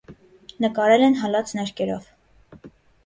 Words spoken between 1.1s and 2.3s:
հալած ներկերով։